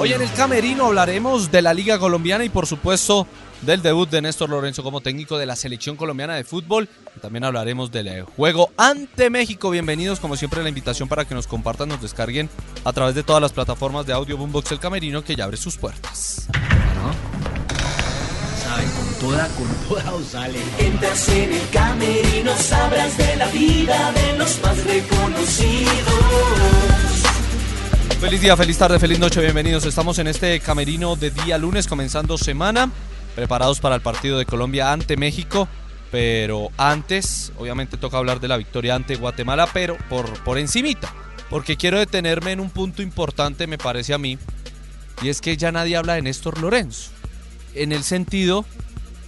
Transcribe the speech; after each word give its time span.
Hoy 0.00 0.12
en 0.12 0.22
el 0.22 0.32
Camerino 0.32 0.86
hablaremos 0.86 1.50
de 1.50 1.60
la 1.60 1.74
Liga 1.74 1.98
Colombiana 1.98 2.44
y 2.44 2.48
por 2.48 2.66
supuesto 2.66 3.26
del 3.62 3.82
debut 3.82 4.08
de 4.08 4.22
Néstor 4.22 4.48
Lorenzo 4.48 4.84
como 4.84 5.00
técnico 5.00 5.36
de 5.38 5.46
la 5.46 5.56
selección 5.56 5.96
colombiana 5.96 6.36
de 6.36 6.44
fútbol. 6.44 6.88
También 7.20 7.42
hablaremos 7.42 7.90
del 7.90 8.22
juego 8.22 8.70
ante 8.76 9.28
México. 9.28 9.70
Bienvenidos 9.70 10.20
como 10.20 10.36
siempre 10.36 10.60
a 10.60 10.62
la 10.62 10.68
invitación 10.68 11.08
para 11.08 11.24
que 11.24 11.34
nos 11.34 11.48
compartan, 11.48 11.88
nos 11.88 12.00
descarguen 12.00 12.48
a 12.84 12.92
través 12.92 13.16
de 13.16 13.24
todas 13.24 13.42
las 13.42 13.52
plataformas 13.52 14.06
de 14.06 14.12
audio 14.12 14.36
Boombox 14.36 14.70
El 14.70 14.78
Camerino 14.78 15.24
que 15.24 15.34
ya 15.34 15.42
abre 15.44 15.56
sus 15.56 15.76
puertas. 15.76 16.46
Con 18.78 19.30
toda, 19.30 19.48
con 19.48 19.66
toda 19.88 20.14
os 20.14 20.26
sale. 20.26 20.60
Entras 20.78 21.28
en 21.30 21.52
el 21.52 21.68
camerino, 21.70 22.54
sabrás 22.56 23.18
de 23.18 23.34
la 23.34 23.48
vida 23.48 24.12
de 24.12 24.38
los 24.38 24.62
más 24.62 24.84
reconocidos. 24.84 25.98
Feliz 28.20 28.40
día, 28.40 28.56
feliz 28.56 28.76
tarde, 28.76 28.98
feliz 28.98 29.20
noche, 29.20 29.40
bienvenidos. 29.40 29.86
Estamos 29.86 30.18
en 30.18 30.26
este 30.26 30.58
camerino 30.58 31.14
de 31.14 31.30
día 31.30 31.56
lunes, 31.56 31.86
comenzando 31.86 32.36
semana, 32.36 32.90
preparados 33.36 33.78
para 33.78 33.94
el 33.94 34.00
partido 34.00 34.38
de 34.38 34.44
Colombia 34.44 34.92
ante 34.92 35.16
México. 35.16 35.68
Pero 36.10 36.70
antes, 36.76 37.52
obviamente 37.58 37.96
toca 37.96 38.18
hablar 38.18 38.40
de 38.40 38.48
la 38.48 38.56
victoria 38.56 38.96
ante 38.96 39.14
Guatemala, 39.14 39.68
pero 39.72 39.96
por, 40.08 40.26
por 40.42 40.58
encimita. 40.58 41.14
Porque 41.48 41.76
quiero 41.76 42.00
detenerme 42.00 42.50
en 42.50 42.58
un 42.58 42.70
punto 42.70 43.02
importante, 43.02 43.68
me 43.68 43.78
parece 43.78 44.14
a 44.14 44.18
mí, 44.18 44.36
y 45.22 45.28
es 45.28 45.40
que 45.40 45.56
ya 45.56 45.70
nadie 45.70 45.96
habla 45.96 46.14
de 46.14 46.22
Néstor 46.22 46.60
Lorenzo. 46.60 47.12
En 47.74 47.92
el 47.92 48.02
sentido 48.02 48.64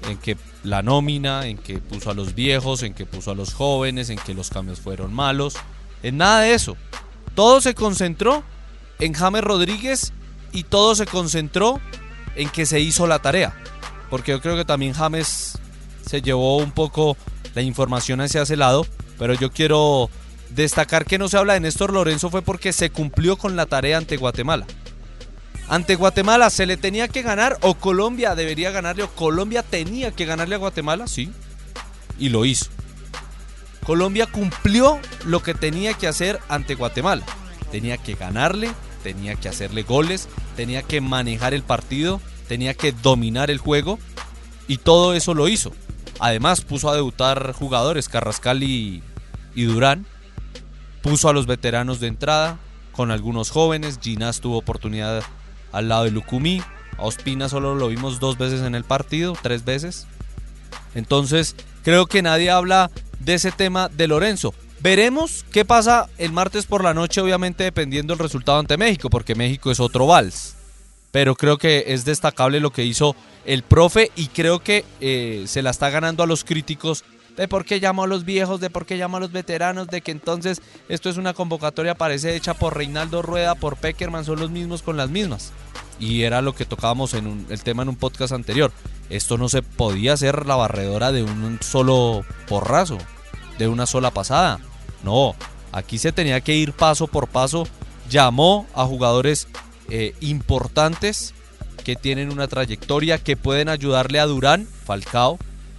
en 0.09 0.19
que 0.19 0.37
la 0.65 0.83
nómina, 0.83 1.47
en 1.47 1.59
que 1.59 1.79
puso 1.79 2.11
a 2.11 2.15
los 2.15 2.35
viejos, 2.35 2.83
en 2.83 2.95
que 2.95 3.07
puso 3.07 3.31
a 3.31 3.37
los 3.37 3.55
jóvenes, 3.55 4.11
en 4.11 4.19
que 4.19 4.35
los 4.35 4.51
cambios 4.51 4.81
fueron 4.81 5.15
malos, 5.15 5.55
en 6.03 6.17
nada 6.17 6.41
de 6.41 6.55
eso. 6.55 6.77
Todo 7.37 7.61
se 7.61 7.75
concentró 7.77 8.43
en 9.01 9.15
James 9.15 9.43
Rodríguez 9.43 10.13
y 10.53 10.65
todo 10.65 10.95
se 10.95 11.07
concentró 11.07 11.81
en 12.37 12.49
que 12.49 12.67
se 12.67 12.81
hizo 12.81 13.07
la 13.07 13.21
tarea. 13.21 13.55
Porque 14.09 14.33
yo 14.33 14.41
creo 14.41 14.57
que 14.57 14.65
también 14.65 14.93
James 14.93 15.59
se 16.05 16.23
llevó 16.23 16.57
un 16.59 16.73
poco 16.73 17.17
la 17.55 17.63
información 17.63 18.21
hacia 18.21 18.43
ese 18.43 18.57
lado. 18.57 18.87
Pero 19.19 19.35
yo 19.35 19.53
quiero 19.53 20.11
destacar 20.51 21.05
que 21.05 21.19
no 21.19 21.29
se 21.29 21.39
habla 21.39 21.55
de 21.55 21.61
Néstor 21.61 21.93
Lorenzo 21.93 22.31
fue 22.31 22.43
porque 22.43 22.73
se 22.73 22.91
cumplió 22.91 23.37
con 23.37 23.57
la 23.57 23.67
tarea 23.67 23.99
ante 23.99 24.17
Guatemala. 24.17 24.67
Ante 25.69 25.95
Guatemala 25.95 26.51
se 26.51 26.67
le 26.67 26.77
tenía 26.77 27.07
que 27.07 27.23
ganar 27.23 27.57
o 27.61 27.75
Colombia 27.75 28.35
debería 28.35 28.73
ganarle 28.73 29.05
o 29.05 29.11
Colombia 29.11 29.63
tenía 29.63 30.11
que 30.11 30.25
ganarle 30.25 30.57
a 30.57 30.59
Guatemala, 30.59 31.07
sí. 31.07 31.31
Y 32.19 32.31
lo 32.31 32.45
hizo. 32.45 32.67
Colombia 33.85 34.27
cumplió 34.27 34.99
lo 35.25 35.43
que 35.43 35.55
tenía 35.55 35.95
que 35.95 36.09
hacer 36.09 36.41
ante 36.49 36.75
Guatemala. 36.75 37.25
Tenía 37.71 37.99
que 37.99 38.15
ganarle, 38.15 38.71
tenía 39.03 39.35
que 39.35 39.49
hacerle 39.49 39.83
goles, 39.83 40.29
tenía 40.57 40.83
que 40.83 41.01
manejar 41.01 41.55
el 41.55 41.63
partido, 41.63 42.21
tenía 42.49 42.75
que 42.75 42.93
dominar 42.93 43.51
el 43.51 43.59
juego 43.59 43.99
y 44.69 44.79
todo 44.79 45.15
eso 45.15 45.35
lo 45.35 45.49
hizo. 45.49 45.73
Además 46.19 46.61
puso 46.61 46.91
a 46.91 46.95
debutar 46.95 47.53
jugadores, 47.53 48.09
Carrascal 48.09 48.63
y, 48.63 49.03
Durán, 49.55 50.07
puso 51.03 51.29
a 51.29 51.33
los 51.33 51.47
veteranos 51.47 52.01
de 52.01 52.09
entrada 52.09 52.59
con 52.93 53.11
algunos 53.11 53.51
jóvenes, 53.51 53.99
Ginás 54.03 54.41
tuvo 54.41 54.59
oportunidad 54.59 55.23
al 55.73 55.89
lado 55.89 56.05
de 56.05 56.11
Lucumí, 56.11 56.63
a 56.99 57.05
Ospina 57.05 57.49
solo 57.49 57.75
lo 57.75 57.89
vimos 57.89 58.21
dos 58.21 58.37
veces 58.37 58.61
en 58.61 58.75
el 58.75 58.85
partido, 58.85 59.35
tres 59.41 59.65
veces. 59.65 60.07
Entonces 60.95 61.57
creo 61.83 62.07
que 62.07 62.21
nadie 62.21 62.51
habla 62.51 62.91
de 63.21 63.35
ese 63.35 63.53
tema 63.53 63.89
de 63.89 64.09
Lorenzo. 64.09 64.53
Veremos 64.83 65.45
qué 65.53 65.67
pasa 65.67 66.09
el 66.17 66.33
martes 66.33 66.65
por 66.65 66.83
la 66.83 66.95
noche, 66.95 67.21
obviamente 67.21 67.65
dependiendo 67.65 68.15
del 68.15 68.23
resultado 68.23 68.59
ante 68.59 68.79
México, 68.79 69.11
porque 69.11 69.35
México 69.35 69.71
es 69.71 69.79
otro 69.79 70.07
vals. 70.07 70.55
Pero 71.11 71.35
creo 71.35 71.59
que 71.59 71.85
es 71.89 72.07
destacable 72.07 72.61
lo 72.61 72.71
que 72.71 72.85
hizo 72.85 73.15
el 73.45 73.63
profe 73.63 74.11
y 74.17 74.29
creo 74.29 74.61
que 74.61 74.87
eh, 75.01 75.45
se 75.47 75.61
la 75.61 75.71
está 75.71 75.91
ganando 75.91 76.23
a 76.23 76.27
los 76.27 76.45
críticos 76.45 77.05
de 77.37 77.47
por 77.47 77.67
qué 77.67 77.79
llamó 77.79 78.05
a 78.05 78.07
los 78.07 78.25
viejos, 78.25 78.61
de 78.61 78.71
por 78.71 78.87
qué 78.87 78.97
llamó 78.97 79.19
a 79.19 79.21
los 79.21 79.33
veteranos, 79.33 79.89
de 79.89 80.01
que 80.01 80.13
entonces 80.13 80.63
esto 80.89 81.11
es 81.11 81.19
una 81.19 81.35
convocatoria, 81.35 81.95
parece 81.95 82.35
hecha 82.35 82.55
por 82.55 82.77
Reinaldo 82.77 83.21
Rueda, 83.21 83.55
por 83.55 83.77
Peckerman, 83.77 84.25
son 84.25 84.41
los 84.41 84.51
mismos 84.51 84.83
con 84.83 84.97
las 84.97 85.11
mismas. 85.11 85.53
Y 85.99 86.23
era 86.23 86.41
lo 86.41 86.55
que 86.55 86.65
tocábamos 86.65 87.13
en 87.13 87.47
el 87.51 87.63
tema 87.63 87.83
en 87.83 87.91
un 87.91 87.97
podcast 87.97 88.33
anterior. 88.33 88.73
Esto 89.11 89.37
no 89.37 89.51
se 89.51 89.63
podía 89.63 90.15
hacer 90.15 90.47
la 90.47 90.57
barredora 90.57 91.13
de 91.13 91.23
un 91.23 91.59
solo 91.61 92.25
porrazo, 92.49 92.97
de 93.59 93.69
una 93.69 93.85
sola 93.85 94.11
pasada. 94.11 94.59
No, 95.05 95.35
aquí 95.73 95.99
se 95.99 96.13
tenía 96.13 96.41
que 96.41 96.55
ir 96.55 96.73
paso 96.73 97.07
por 97.07 97.29
paso. 97.29 97.67
Llamó 98.09 98.67
a 98.75 98.85
jugadores 98.85 99.49
eh, 99.89 100.15
importantes 100.21 101.35
que 101.85 101.97
tienen 101.97 102.33
una 102.33 102.49
trayectoria, 102.49 103.19
que 103.19 103.37
pueden 103.37 103.69
ayudarle 103.69 104.21
a 104.21 104.27
Durán, 104.27 104.67
Falcao, 104.85 105.39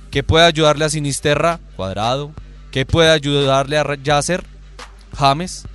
que 0.09 0.23
puede 0.23 0.45
ayudarle 0.45 0.85
a 0.85 0.89
Sinisterra, 0.89 1.59
Cuadrado, 1.75 2.31
que 2.71 2.85
puede 2.85 3.09
ayudarle 3.09 3.77
a 3.77 3.95
Yasser, 3.95 4.43
James. 5.17 5.65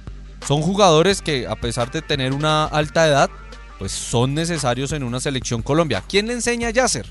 Son 0.47 0.63
jugadores 0.63 1.23
que 1.23 1.47
a 1.47 1.57
pesar 1.57 1.91
de 1.91 2.03
tener 2.03 2.33
una 2.33 2.65
alta 2.65 3.07
edad, 3.07 3.31
pues 3.79 3.93
son 3.93 4.35
necesarios 4.35 4.93
en 4.93 5.03
una 5.03 5.21
selección 5.21 5.63
Colombia. 5.63 6.03
¿Quién 6.09 6.27
le 6.27 6.35
enseña 6.35 6.69
a 6.69 6.73
Yasser? 6.73 7.07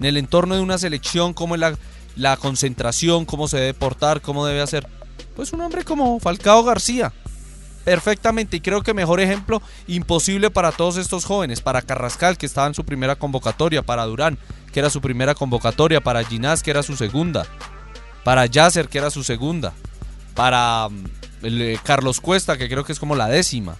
En 0.00 0.06
el 0.06 0.16
entorno 0.16 0.54
de 0.54 0.60
una 0.60 0.78
selección, 0.78 1.32
cómo 1.32 1.54
es 1.54 1.60
la, 1.60 1.76
la 2.16 2.36
concentración, 2.36 3.24
cómo 3.24 3.48
se 3.48 3.58
debe 3.58 3.74
portar, 3.74 4.20
cómo 4.20 4.46
debe 4.46 4.60
hacer. 4.60 4.86
Pues 5.34 5.52
un 5.52 5.60
hombre 5.60 5.84
como 5.84 6.20
Falcao 6.20 6.62
García. 6.64 7.12
Perfectamente, 7.84 8.58
y 8.58 8.60
creo 8.60 8.82
que 8.82 8.94
mejor 8.94 9.20
ejemplo 9.20 9.60
imposible 9.88 10.50
para 10.50 10.70
todos 10.70 10.96
estos 10.98 11.24
jóvenes, 11.24 11.60
para 11.60 11.82
Carrascal, 11.82 12.38
que 12.38 12.46
estaba 12.46 12.68
en 12.68 12.74
su 12.74 12.84
primera 12.84 13.16
convocatoria, 13.16 13.82
para 13.82 14.04
Durán, 14.04 14.38
que 14.72 14.78
era 14.78 14.88
su 14.88 15.00
primera 15.00 15.34
convocatoria, 15.34 16.00
para 16.00 16.22
Ginás, 16.22 16.62
que 16.62 16.70
era 16.70 16.84
su 16.84 16.96
segunda, 16.96 17.44
para 18.22 18.46
Yasser, 18.46 18.88
que 18.88 18.98
era 18.98 19.10
su 19.10 19.24
segunda, 19.24 19.72
para 20.34 20.88
mm, 20.88 21.04
el, 21.46 21.80
Carlos 21.82 22.20
Cuesta, 22.20 22.56
que 22.56 22.68
creo 22.68 22.84
que 22.84 22.92
es 22.92 23.00
como 23.00 23.16
la 23.16 23.26
décima. 23.26 23.76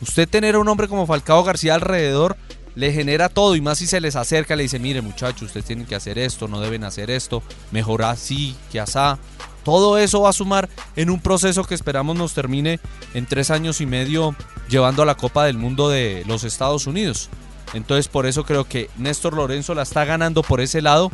Usted 0.00 0.28
tener 0.28 0.56
a 0.56 0.58
un 0.58 0.68
hombre 0.68 0.88
como 0.88 1.06
Falcao 1.06 1.44
García 1.44 1.76
alrededor 1.76 2.36
le 2.76 2.92
genera 2.92 3.28
todo 3.28 3.56
y 3.56 3.60
más 3.60 3.78
si 3.78 3.86
se 3.86 4.00
les 4.00 4.14
acerca, 4.14 4.54
le 4.54 4.62
dice, 4.62 4.78
mire 4.78 5.00
muchachos, 5.00 5.42
ustedes 5.42 5.66
tienen 5.66 5.86
que 5.86 5.96
hacer 5.96 6.18
esto, 6.18 6.46
no 6.46 6.60
deben 6.60 6.84
hacer 6.84 7.10
esto, 7.10 7.42
mejor 7.72 8.04
así 8.04 8.54
que 8.70 8.78
asá. 8.78 9.18
Todo 9.64 9.98
eso 9.98 10.20
va 10.20 10.28
a 10.28 10.34
sumar 10.34 10.68
en 10.94 11.10
un 11.10 11.20
proceso 11.20 11.64
que 11.64 11.74
esperamos 11.74 12.16
nos 12.16 12.34
termine 12.34 12.78
en 13.14 13.26
tres 13.26 13.50
años 13.50 13.80
y 13.80 13.86
medio 13.86 14.36
llevando 14.68 15.02
a 15.02 15.06
la 15.06 15.16
Copa 15.16 15.44
del 15.44 15.58
Mundo 15.58 15.88
de 15.88 16.22
los 16.26 16.44
Estados 16.44 16.86
Unidos. 16.86 17.30
Entonces 17.72 18.06
por 18.06 18.26
eso 18.26 18.44
creo 18.44 18.64
que 18.64 18.90
Néstor 18.96 19.34
Lorenzo 19.34 19.74
la 19.74 19.82
está 19.82 20.04
ganando 20.04 20.42
por 20.42 20.60
ese 20.60 20.82
lado. 20.82 21.10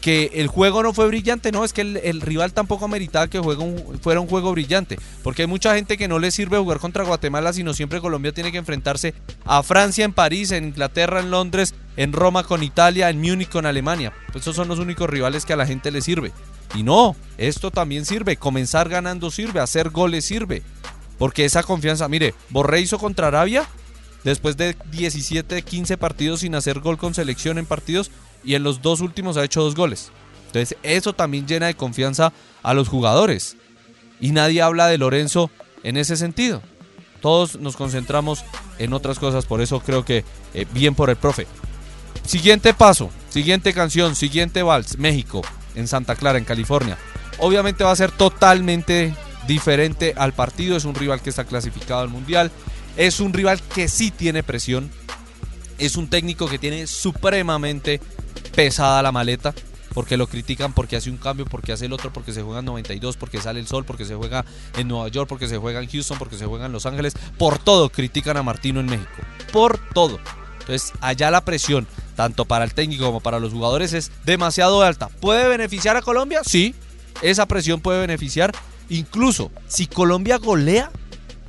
Que 0.00 0.30
el 0.34 0.46
juego 0.46 0.82
no 0.82 0.94
fue 0.94 1.06
brillante, 1.08 1.52
no, 1.52 1.62
es 1.62 1.74
que 1.74 1.82
el, 1.82 2.20
rival 2.22 2.54
tampoco 2.54 2.86
ameritaba 2.86 3.28
que 3.28 3.42
fuera 3.42 4.20
un 4.20 4.26
juego 4.26 4.52
brillante. 4.52 4.98
Porque 5.22 5.42
hay 5.42 5.48
mucha 5.48 5.74
gente 5.74 5.98
que 5.98 6.08
no 6.08 6.18
le 6.18 6.30
sirve 6.30 6.56
jugar 6.56 6.78
contra 6.78 7.04
Guatemala, 7.04 7.52
sino 7.52 7.74
siempre 7.74 8.00
Colombia 8.00 8.32
tiene 8.32 8.50
que 8.50 8.58
enfrentarse 8.58 9.12
a 9.44 9.62
Francia 9.62 10.06
en 10.06 10.14
París, 10.14 10.52
en 10.52 10.64
Inglaterra, 10.64 11.20
en 11.20 11.30
Londres, 11.30 11.74
en 11.96 12.14
Roma 12.14 12.44
con 12.44 12.62
Italia, 12.62 13.10
en 13.10 13.20
Múnich 13.20 13.50
con 13.50 13.66
Alemania. 13.66 14.12
Esos 14.34 14.56
son 14.56 14.68
los 14.68 14.78
únicos 14.78 15.10
rivales 15.10 15.44
que 15.44 15.52
a 15.52 15.56
la 15.56 15.66
gente 15.66 15.90
le 15.90 16.00
sirve. 16.00 16.32
Y 16.74 16.82
no, 16.82 17.16
esto 17.36 17.70
también 17.70 18.06
sirve, 18.06 18.36
comenzar 18.36 18.88
ganando 18.88 19.30
sirve, 19.30 19.60
hacer 19.60 19.90
goles 19.90 20.24
sirve. 20.24 20.62
Porque 21.18 21.44
esa 21.44 21.62
confianza, 21.62 22.08
mire, 22.08 22.34
Borré 22.48 22.80
hizo 22.80 22.98
contra 22.98 23.26
Arabia 23.26 23.68
después 24.24 24.56
de 24.56 24.76
17, 24.90 25.62
15 25.62 25.96
partidos 25.98 26.40
sin 26.40 26.54
hacer 26.54 26.80
gol 26.80 26.96
con 26.96 27.14
selección 27.14 27.58
en 27.58 27.66
partidos 27.66 28.10
y 28.44 28.54
en 28.54 28.62
los 28.62 28.82
dos 28.82 29.00
últimos 29.00 29.36
ha 29.36 29.44
hecho 29.44 29.62
dos 29.62 29.74
goles. 29.74 30.10
Entonces 30.46 30.76
eso 30.82 31.12
también 31.12 31.46
llena 31.46 31.66
de 31.66 31.74
confianza 31.74 32.32
a 32.62 32.74
los 32.74 32.88
jugadores. 32.88 33.56
Y 34.20 34.32
nadie 34.32 34.62
habla 34.62 34.88
de 34.88 34.98
Lorenzo 34.98 35.50
en 35.82 35.96
ese 35.96 36.16
sentido. 36.16 36.62
Todos 37.20 37.60
nos 37.60 37.76
concentramos 37.76 38.44
en 38.78 38.92
otras 38.92 39.18
cosas, 39.18 39.46
por 39.46 39.60
eso 39.60 39.80
creo 39.80 40.04
que 40.04 40.24
eh, 40.54 40.66
bien 40.72 40.94
por 40.94 41.10
el 41.10 41.16
profe. 41.16 41.46
Siguiente 42.26 42.74
paso, 42.74 43.10
siguiente 43.28 43.72
canción, 43.72 44.14
siguiente 44.14 44.62
vals, 44.62 44.98
México, 44.98 45.42
en 45.74 45.86
Santa 45.86 46.16
Clara, 46.16 46.38
en 46.38 46.44
California. 46.44 46.96
Obviamente 47.38 47.84
va 47.84 47.92
a 47.92 47.96
ser 47.96 48.10
totalmente 48.10 49.14
diferente 49.46 50.14
al 50.16 50.32
partido, 50.32 50.76
es 50.76 50.84
un 50.84 50.94
rival 50.94 51.20
que 51.20 51.30
está 51.30 51.44
clasificado 51.44 52.00
al 52.00 52.08
Mundial, 52.08 52.50
es 52.96 53.20
un 53.20 53.32
rival 53.32 53.60
que 53.62 53.88
sí 53.88 54.10
tiene 54.10 54.42
presión. 54.42 54.90
Es 55.78 55.96
un 55.96 56.08
técnico 56.08 56.46
que 56.46 56.58
tiene 56.58 56.86
supremamente 56.86 58.00
pesada 58.64 59.02
la 59.02 59.10
maleta. 59.10 59.54
Porque 59.94 60.16
lo 60.16 60.28
critican 60.28 60.72
porque 60.72 60.94
hace 60.94 61.10
un 61.10 61.16
cambio, 61.16 61.46
porque 61.46 61.72
hace 61.72 61.86
el 61.86 61.92
otro, 61.92 62.12
porque 62.12 62.32
se 62.32 62.42
juega 62.42 62.60
en 62.60 62.66
92, 62.66 63.16
porque 63.16 63.40
sale 63.40 63.58
el 63.58 63.66
sol, 63.66 63.84
porque 63.84 64.04
se 64.04 64.14
juega 64.14 64.44
en 64.76 64.86
Nueva 64.86 65.08
York, 65.08 65.28
porque 65.28 65.48
se 65.48 65.56
juega 65.56 65.82
en 65.82 65.90
Houston, 65.90 66.16
porque 66.16 66.36
se 66.36 66.46
juega 66.46 66.66
en 66.66 66.72
Los 66.72 66.86
Ángeles. 66.86 67.14
Por 67.38 67.58
todo 67.58 67.88
critican 67.88 68.36
a 68.36 68.44
Martino 68.44 68.78
en 68.78 68.86
México. 68.86 69.10
Por 69.52 69.80
todo. 69.92 70.20
Entonces, 70.60 70.92
allá 71.00 71.32
la 71.32 71.44
presión, 71.44 71.88
tanto 72.14 72.44
para 72.44 72.64
el 72.64 72.72
técnico 72.72 73.04
como 73.06 73.20
para 73.20 73.40
los 73.40 73.52
jugadores, 73.52 73.92
es 73.92 74.12
demasiado 74.24 74.80
alta. 74.82 75.08
¿Puede 75.08 75.48
beneficiar 75.48 75.96
a 75.96 76.02
Colombia? 76.02 76.42
Sí. 76.44 76.74
Esa 77.20 77.46
presión 77.46 77.80
puede 77.80 78.00
beneficiar. 78.00 78.52
Incluso 78.90 79.50
si 79.66 79.88
Colombia 79.88 80.36
golea, 80.36 80.92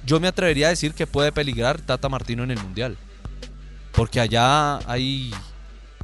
yo 0.04 0.20
me 0.20 0.28
atrevería 0.28 0.66
a 0.66 0.72
decir 0.72 0.96
que 0.96 1.06
puede 1.06 1.32
peligrar 1.32 1.80
Tata 1.80 2.10
Martino 2.10 2.44
en 2.44 2.50
el 2.50 2.58
Mundial. 2.58 2.98
porque 3.92 4.20
allá 4.20 4.78
hay 4.90 5.32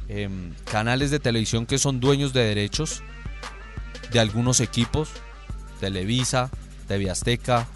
em, 0.08 0.52
canales 0.64 1.10
de 1.10 1.20
televisión 1.20 1.66
que 1.66 1.78
son 1.78 2.00
dueños 2.00 2.32
de 2.32 2.44
derechos 2.44 3.02
de 4.10 4.20
algunos 4.20 4.60
equipos, 4.60 5.10
Televisa, 5.80 6.50
TV 6.86 7.10
Azteca, 7.10 7.66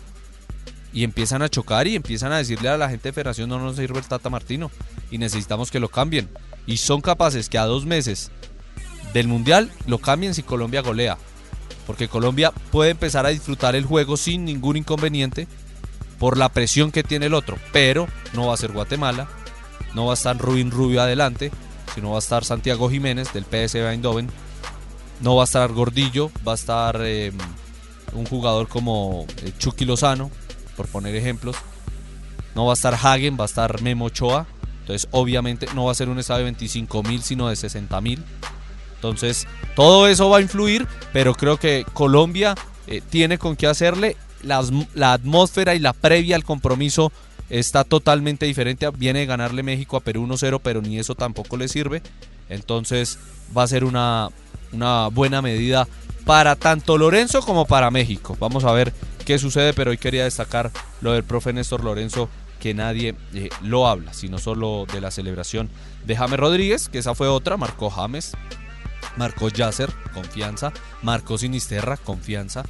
y 0.92 1.04
empiezan 1.04 1.42
a 1.42 1.48
chocar 1.48 1.86
y 1.86 1.96
empiezan 1.96 2.32
a 2.32 2.38
decirle 2.38 2.68
a 2.68 2.76
la 2.76 2.88
gente 2.88 3.08
de 3.08 3.12
Federación 3.12 3.48
no 3.48 3.58
nos 3.58 3.76
sirve 3.76 3.98
el 3.98 4.06
Tata 4.06 4.28
Martino 4.28 4.70
y 5.10 5.18
necesitamos 5.18 5.70
que 5.70 5.80
lo 5.80 5.88
cambien. 5.88 6.28
Y 6.66 6.76
son 6.76 7.00
capaces 7.00 7.48
que 7.48 7.58
a 7.58 7.64
dos 7.64 7.86
meses 7.86 8.30
del 9.12 9.28
Mundial 9.28 9.70
lo 9.86 9.98
cambien 9.98 10.34
si 10.34 10.42
Colombia 10.42 10.82
golea. 10.82 11.18
Porque 11.86 12.08
Colombia 12.08 12.52
puede 12.70 12.90
empezar 12.90 13.26
a 13.26 13.30
disfrutar 13.30 13.74
el 13.74 13.84
juego 13.84 14.16
sin 14.16 14.44
ningún 14.44 14.76
inconveniente 14.76 15.48
por 16.18 16.36
la 16.36 16.50
presión 16.50 16.92
que 16.92 17.02
tiene 17.02 17.26
el 17.26 17.34
otro. 17.34 17.58
Pero 17.72 18.06
no 18.34 18.46
va 18.46 18.54
a 18.54 18.58
ser 18.58 18.72
Guatemala, 18.72 19.28
no 19.94 20.06
va 20.06 20.12
a 20.12 20.14
estar 20.14 20.38
Rubin 20.38 20.70
Rubio 20.70 21.02
adelante, 21.02 21.50
sino 21.94 22.10
va 22.10 22.16
a 22.16 22.18
estar 22.18 22.44
Santiago 22.44 22.90
Jiménez 22.90 23.32
del 23.32 23.44
PSV 23.44 23.90
Eindhoven. 23.90 24.28
No 25.20 25.36
va 25.36 25.42
a 25.42 25.44
estar 25.44 25.72
Gordillo, 25.72 26.30
va 26.46 26.52
a 26.52 26.54
estar 26.56 27.00
em, 27.02 27.36
un 28.12 28.26
jugador 28.26 28.68
como 28.68 29.26
eh, 29.42 29.52
Chucky 29.58 29.84
Lozano, 29.84 30.30
por 30.76 30.88
poner 30.88 31.14
ejemplos. 31.14 31.56
No 32.54 32.66
va 32.66 32.72
a 32.72 32.74
estar 32.74 32.94
Hagen, 32.94 33.36
va 33.38 33.44
a 33.44 33.46
estar 33.46 33.80
Memo 33.82 34.06
Ochoa. 34.06 34.46
Entonces, 34.80 35.08
obviamente, 35.12 35.66
no 35.74 35.84
va 35.84 35.92
a 35.92 35.94
ser 35.94 36.08
un 36.08 36.18
estadio 36.18 36.40
de 36.40 36.44
25 36.44 37.02
mil, 37.04 37.22
sino 37.22 37.48
de 37.48 37.56
60 37.56 38.00
mil. 38.00 38.24
Entonces, 38.96 39.46
todo 39.76 40.08
eso 40.08 40.28
va 40.28 40.38
a 40.38 40.40
influir, 40.40 40.86
pero 41.12 41.34
creo 41.34 41.56
que 41.56 41.86
Colombia 41.92 42.54
eh, 42.86 43.00
tiene 43.08 43.38
con 43.38 43.56
qué 43.56 43.66
hacerle. 43.66 44.16
la 44.42 45.12
atmósfera 45.12 45.74
y 45.76 45.78
la 45.78 45.92
previa 45.92 46.34
al 46.34 46.44
compromiso 46.44 47.12
está 47.52 47.84
totalmente 47.84 48.46
diferente. 48.46 48.88
Viene 48.96 49.20
de 49.20 49.26
ganarle 49.26 49.62
México 49.62 49.96
a 49.96 50.00
Perú 50.00 50.26
1-0, 50.26 50.60
pero 50.62 50.80
ni 50.80 50.98
eso 50.98 51.14
tampoco 51.14 51.56
le 51.56 51.68
sirve. 51.68 52.02
Entonces, 52.48 53.18
va 53.56 53.62
a 53.62 53.68
ser 53.68 53.84
una, 53.84 54.30
una 54.72 55.08
buena 55.08 55.42
medida 55.42 55.86
para 56.24 56.56
tanto 56.56 56.96
Lorenzo 56.96 57.42
como 57.42 57.66
para 57.66 57.90
México. 57.90 58.36
Vamos 58.40 58.64
a 58.64 58.72
ver 58.72 58.92
qué 59.26 59.38
sucede, 59.38 59.74
pero 59.74 59.90
hoy 59.90 59.98
quería 59.98 60.24
destacar 60.24 60.70
lo 61.02 61.12
del 61.12 61.24
profe 61.24 61.52
Néstor 61.52 61.84
Lorenzo, 61.84 62.28
que 62.58 62.72
nadie 62.74 63.14
eh, 63.34 63.50
lo 63.60 63.86
habla, 63.86 64.14
sino 64.14 64.38
solo 64.38 64.86
de 64.90 65.00
la 65.00 65.10
celebración 65.10 65.68
de 66.06 66.16
James 66.16 66.38
Rodríguez, 66.38 66.88
que 66.88 66.98
esa 66.98 67.14
fue 67.14 67.28
otra, 67.28 67.56
marcó 67.56 67.90
James, 67.90 68.32
marcó 69.16 69.48
Yasser, 69.48 69.92
confianza, 70.14 70.72
marcó 71.02 71.36
Sinisterra, 71.36 71.96
confianza, 71.96 72.64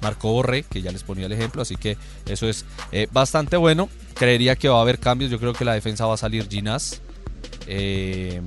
marcó 0.00 0.32
Borré, 0.32 0.62
que 0.62 0.82
ya 0.82 0.92
les 0.92 1.02
ponía 1.02 1.26
el 1.26 1.32
ejemplo, 1.32 1.62
así 1.62 1.76
que 1.76 1.96
eso 2.26 2.48
es 2.48 2.64
eh, 2.92 3.08
bastante 3.12 3.56
bueno. 3.56 3.88
Creería 4.14 4.56
que 4.56 4.68
va 4.68 4.78
a 4.78 4.82
haber 4.82 4.98
cambios, 4.98 5.30
yo 5.30 5.38
creo 5.38 5.52
que 5.52 5.64
la 5.64 5.74
defensa 5.74 6.06
va 6.06 6.14
a 6.14 6.18
salir 6.18 6.48
Ginás. 6.48 7.00
Eh, 7.66 8.40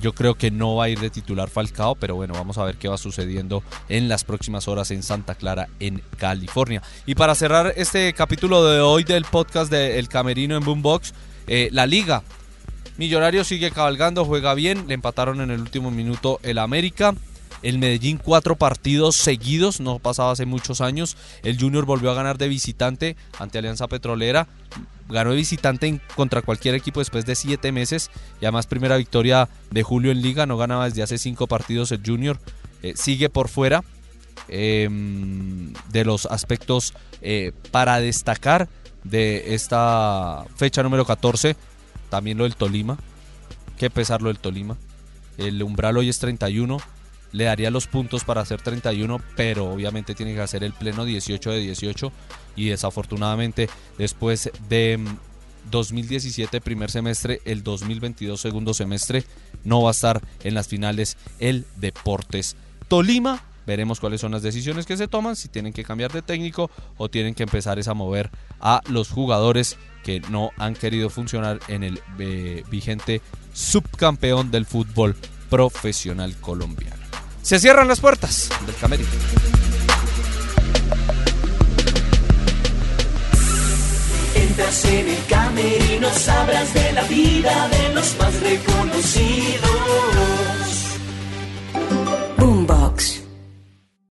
yo 0.00 0.14
creo 0.14 0.36
que 0.36 0.50
no 0.50 0.76
va 0.76 0.84
a 0.84 0.88
ir 0.88 1.00
de 1.00 1.10
titular 1.10 1.50
Falcao, 1.50 1.94
pero 1.96 2.14
bueno, 2.14 2.34
vamos 2.34 2.58
a 2.58 2.64
ver 2.64 2.76
qué 2.76 2.88
va 2.88 2.96
sucediendo 2.98 3.62
en 3.88 4.08
las 4.08 4.24
próximas 4.24 4.68
horas 4.68 4.90
en 4.90 5.02
Santa 5.02 5.34
Clara, 5.34 5.68
en 5.80 6.02
California. 6.16 6.82
Y 7.06 7.14
para 7.14 7.34
cerrar 7.34 7.72
este 7.76 8.12
capítulo 8.12 8.64
de 8.64 8.80
hoy 8.80 9.04
del 9.04 9.24
podcast 9.24 9.70
de 9.70 9.98
El 9.98 10.08
Camerino 10.08 10.56
en 10.56 10.64
Boombox, 10.64 11.14
eh, 11.46 11.68
la 11.72 11.86
liga. 11.86 12.22
Millonario 12.96 13.44
sigue 13.44 13.70
cabalgando, 13.70 14.24
juega 14.24 14.54
bien, 14.54 14.86
le 14.88 14.94
empataron 14.94 15.40
en 15.40 15.50
el 15.50 15.60
último 15.60 15.90
minuto 15.90 16.40
el 16.42 16.58
América. 16.58 17.14
El 17.62 17.78
Medellín 17.78 18.18
cuatro 18.18 18.56
partidos 18.56 19.16
seguidos, 19.16 19.80
no 19.80 19.98
pasaba 19.98 20.32
hace 20.32 20.46
muchos 20.46 20.80
años. 20.80 21.16
El 21.42 21.58
Junior 21.58 21.84
volvió 21.84 22.10
a 22.10 22.14
ganar 22.14 22.38
de 22.38 22.48
visitante 22.48 23.16
ante 23.38 23.58
Alianza 23.58 23.88
Petrolera 23.88 24.46
ganó 25.08 25.30
de 25.30 25.36
visitante 25.36 26.00
contra 26.14 26.42
cualquier 26.42 26.74
equipo 26.74 27.00
después 27.00 27.24
de 27.26 27.34
siete 27.34 27.72
meses. 27.72 28.10
Y 28.40 28.44
además, 28.44 28.66
primera 28.66 28.96
victoria 28.96 29.48
de 29.70 29.82
Julio 29.82 30.12
en 30.12 30.22
Liga. 30.22 30.46
No 30.46 30.56
ganaba 30.56 30.86
desde 30.86 31.02
hace 31.02 31.18
cinco 31.18 31.46
partidos 31.46 31.92
el 31.92 32.02
Junior. 32.04 32.38
Eh, 32.82 32.94
sigue 32.96 33.28
por 33.28 33.48
fuera 33.48 33.82
em, 34.48 35.72
de 35.90 36.04
los 36.04 36.26
aspectos 36.26 36.94
eh, 37.22 37.52
para 37.70 38.00
destacar 38.00 38.68
de 39.04 39.54
esta 39.54 40.44
fecha 40.56 40.82
número 40.82 41.04
14. 41.04 41.56
También 42.10 42.38
lo 42.38 42.44
del 42.44 42.56
Tolima. 42.56 42.98
Que 43.78 43.90
pesar 43.90 44.22
lo 44.22 44.28
del 44.28 44.38
Tolima. 44.38 44.76
El 45.38 45.62
umbral 45.62 45.96
hoy 45.96 46.08
es 46.08 46.18
31 46.18 46.78
le 47.32 47.44
daría 47.44 47.70
los 47.70 47.86
puntos 47.86 48.24
para 48.24 48.40
hacer 48.40 48.60
31, 48.60 49.20
pero 49.36 49.70
obviamente 49.70 50.14
tiene 50.14 50.34
que 50.34 50.40
hacer 50.40 50.64
el 50.64 50.72
pleno 50.72 51.04
18 51.04 51.50
de 51.50 51.58
18 51.60 52.12
y 52.56 52.68
desafortunadamente 52.68 53.68
después 53.98 54.50
de 54.68 55.00
2017 55.70 56.58
mm, 56.58 56.62
primer 56.62 56.90
semestre, 56.90 57.40
el 57.44 57.62
2022 57.62 58.40
segundo 58.40 58.74
semestre, 58.74 59.24
no 59.64 59.82
va 59.82 59.90
a 59.90 59.92
estar 59.92 60.22
en 60.42 60.54
las 60.54 60.68
finales 60.68 61.16
el 61.38 61.66
Deportes 61.76 62.56
Tolima. 62.88 63.44
Veremos 63.66 64.00
cuáles 64.00 64.22
son 64.22 64.32
las 64.32 64.42
decisiones 64.42 64.86
que 64.86 64.96
se 64.96 65.08
toman, 65.08 65.36
si 65.36 65.48
tienen 65.48 65.74
que 65.74 65.84
cambiar 65.84 66.10
de 66.10 66.22
técnico 66.22 66.70
o 66.96 67.10
tienen 67.10 67.34
que 67.34 67.42
empezar 67.42 67.78
a 67.86 67.94
mover 67.94 68.30
a 68.60 68.80
los 68.88 69.10
jugadores 69.10 69.76
que 70.04 70.20
no 70.30 70.52
han 70.56 70.74
querido 70.74 71.10
funcionar 71.10 71.60
en 71.68 71.84
el 71.84 72.00
eh, 72.18 72.64
vigente 72.70 73.20
subcampeón 73.52 74.50
del 74.50 74.64
fútbol 74.64 75.14
profesional 75.50 76.34
colombiano. 76.40 76.97
Se 77.48 77.58
cierran 77.58 77.88
las 77.88 77.98
puertas 77.98 78.50
del 78.66 78.74
camerino. 78.74 79.08
Entras 84.34 84.84
en 84.84 85.08
el 85.08 85.24
camerino, 85.24 86.10
sabrás 86.12 86.74
de 86.74 86.92
la 86.92 87.04
vida 87.04 87.68
de 87.68 87.94
los 87.94 88.18
más 88.18 88.38
reconocidos. 88.40 90.57